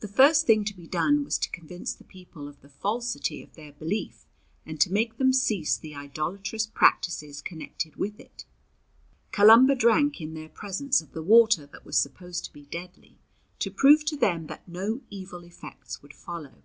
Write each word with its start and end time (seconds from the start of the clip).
The 0.00 0.08
first 0.08 0.48
thing 0.48 0.64
to 0.64 0.74
be 0.74 0.88
done 0.88 1.22
was 1.22 1.38
to 1.38 1.50
convince 1.50 1.94
the 1.94 2.02
people 2.02 2.48
of 2.48 2.60
the 2.60 2.68
falsity 2.68 3.40
of 3.40 3.54
their 3.54 3.70
belief 3.72 4.26
and 4.66 4.80
to 4.80 4.92
make 4.92 5.16
them 5.16 5.32
cease 5.32 5.76
the 5.76 5.94
idolatrous 5.94 6.66
practices 6.66 7.40
connected 7.40 7.94
with 7.94 8.18
it. 8.18 8.44
Columba 9.30 9.76
drank 9.76 10.20
in 10.20 10.34
their 10.34 10.48
presence 10.48 11.00
of 11.00 11.12
the 11.12 11.22
water 11.22 11.66
that 11.66 11.84
was 11.84 11.96
supposed 11.96 12.46
to 12.46 12.52
be 12.52 12.64
deadly, 12.66 13.16
to 13.60 13.70
prove 13.70 14.04
to 14.06 14.16
them 14.16 14.48
that 14.48 14.66
no 14.66 15.02
evil 15.08 15.44
effects 15.44 16.02
would 16.02 16.14
follow. 16.14 16.60